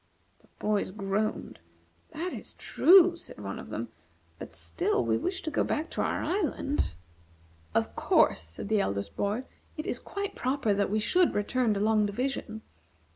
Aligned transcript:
The 0.39 0.47
boys 0.57 0.89
groaned. 0.89 1.59
"That 2.09 2.33
is 2.33 2.53
true," 2.53 3.15
said 3.15 3.39
one 3.39 3.59
of 3.59 3.69
them; 3.69 3.89
"but 4.39 4.55
still 4.55 5.05
we 5.05 5.15
wish 5.15 5.43
to 5.43 5.51
go 5.51 5.63
back 5.63 5.91
to 5.91 6.01
our 6.01 6.23
island." 6.23 6.95
"Of 7.75 7.95
course," 7.95 8.41
said 8.41 8.67
the 8.67 8.81
eldest 8.81 9.15
boy, 9.15 9.43
"it 9.77 9.85
is 9.85 9.99
quite 9.99 10.33
proper 10.33 10.73
that 10.73 10.89
we 10.89 10.97
should 10.97 11.35
return 11.35 11.75
to 11.75 11.79
Long 11.79 12.07
Division. 12.07 12.63